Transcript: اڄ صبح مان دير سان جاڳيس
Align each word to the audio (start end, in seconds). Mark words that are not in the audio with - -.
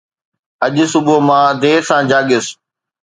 اڄ 0.65 0.75
صبح 0.93 1.17
مان 1.27 1.45
دير 1.61 1.81
سان 1.89 2.01
جاڳيس 2.11 2.45